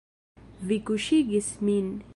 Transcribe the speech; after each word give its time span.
Vi 0.71 0.79
kuŝigis 0.89 1.51
min. 1.69 1.95